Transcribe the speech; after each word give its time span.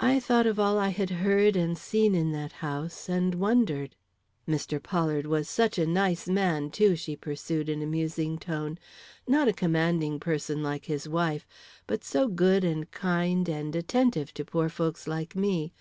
I 0.00 0.18
thought 0.18 0.48
of 0.48 0.58
all 0.58 0.80
I 0.80 0.88
had 0.88 1.10
heard 1.10 1.54
and 1.54 1.78
seen 1.78 2.16
in 2.16 2.32
that 2.32 2.50
house, 2.54 3.08
and 3.08 3.36
wondered. 3.36 3.94
"Mr. 4.48 4.82
Pollard 4.82 5.26
was 5.28 5.48
such 5.48 5.78
a 5.78 5.86
nice 5.86 6.26
man, 6.26 6.70
too," 6.72 6.96
she 6.96 7.14
pursued, 7.14 7.68
in 7.68 7.80
a 7.80 7.86
musing 7.86 8.36
tone. 8.36 8.80
"Not 9.28 9.46
a 9.46 9.52
commanding 9.52 10.18
person, 10.18 10.60
like 10.64 10.86
his 10.86 11.08
wife, 11.08 11.46
but 11.86 12.02
so 12.02 12.26
good 12.26 12.64
and 12.64 12.90
kind 12.90 13.48
and 13.48 13.76
attentive 13.76 14.34
to 14.34 14.44
poor 14.44 14.68
folks 14.68 15.06
like 15.06 15.36
me. 15.36 15.72